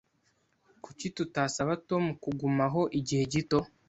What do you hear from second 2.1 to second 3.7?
kugumaho igihe gito?